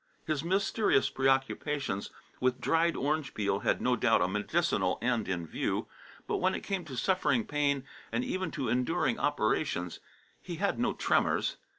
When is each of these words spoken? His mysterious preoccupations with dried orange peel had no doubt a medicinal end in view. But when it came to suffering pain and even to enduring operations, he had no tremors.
His 0.25 0.43
mysterious 0.43 1.11
preoccupations 1.11 2.09
with 2.39 2.59
dried 2.59 2.95
orange 2.95 3.35
peel 3.35 3.59
had 3.59 3.83
no 3.83 3.95
doubt 3.95 4.23
a 4.23 4.27
medicinal 4.27 4.97
end 4.99 5.27
in 5.27 5.45
view. 5.45 5.85
But 6.25 6.37
when 6.37 6.55
it 6.55 6.63
came 6.63 6.83
to 6.85 6.97
suffering 6.97 7.45
pain 7.45 7.83
and 8.11 8.25
even 8.25 8.49
to 8.53 8.67
enduring 8.67 9.19
operations, 9.19 9.99
he 10.41 10.55
had 10.55 10.79
no 10.79 10.93
tremors. 10.93 11.57